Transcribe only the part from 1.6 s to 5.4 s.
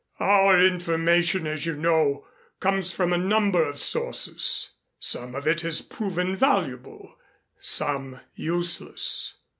you know, comes from a number of sources. Some